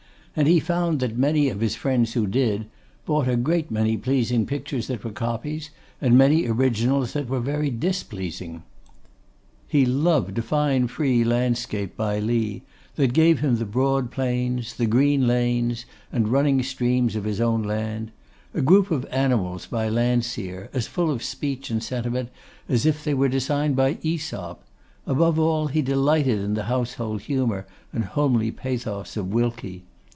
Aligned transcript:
and 0.33 0.47
he 0.47 0.61
found 0.61 1.01
that 1.01 1.17
many 1.17 1.49
of 1.49 1.59
his 1.59 1.75
friends 1.75 2.13
who 2.13 2.25
did, 2.25 2.65
bought 3.05 3.27
a 3.27 3.35
great 3.35 3.69
many 3.69 3.97
pleasing 3.97 4.45
pictures 4.45 4.87
that 4.87 5.03
were 5.03 5.11
copies, 5.11 5.71
and 5.99 6.17
many 6.17 6.47
originals 6.47 7.11
that 7.11 7.27
were 7.27 7.41
very 7.41 7.69
displeasing. 7.69 8.63
He 9.67 9.85
loved 9.85 10.37
a 10.37 10.41
fine 10.41 10.87
free 10.87 11.25
landscape 11.25 11.97
by 11.97 12.19
Lee, 12.19 12.61
that 12.95 13.11
gave 13.11 13.39
him 13.41 13.57
the 13.57 13.65
broad 13.65 14.09
plains, 14.09 14.75
the 14.75 14.85
green 14.85 15.27
lanes, 15.27 15.83
and 16.13 16.29
running 16.29 16.63
streams 16.63 17.17
of 17.17 17.25
his 17.25 17.41
own 17.41 17.61
land; 17.63 18.09
a 18.53 18.61
group 18.61 18.89
of 18.89 19.03
animals 19.11 19.65
by 19.65 19.89
Landseer, 19.89 20.69
as 20.71 20.87
full 20.87 21.11
of 21.11 21.21
speech 21.23 21.69
and 21.69 21.83
sentiment 21.83 22.29
as 22.69 22.85
if 22.85 23.03
they 23.03 23.13
were 23.13 23.27
designed 23.27 23.75
by 23.75 23.97
Aesop; 24.01 24.63
above 25.05 25.37
all, 25.37 25.67
he 25.67 25.81
delighted 25.81 26.39
in 26.39 26.53
the 26.53 26.63
household 26.71 27.23
humour 27.23 27.67
and 27.91 28.05
homely 28.05 28.49
pathos 28.49 29.17
of 29.17 29.27
Wilkie. 29.33 29.83